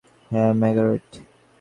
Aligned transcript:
হ্যাঁ, 0.31 0.51
মার্গারেট। 0.53 1.09